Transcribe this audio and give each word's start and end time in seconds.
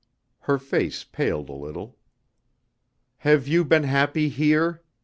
Her 0.49 0.57
face 0.57 1.03
paled 1.03 1.47
a 1.47 1.53
little. 1.53 1.95
"Have 3.19 3.47
you 3.47 3.63
been 3.63 3.83
happy 3.83 4.29
here?" 4.29 4.81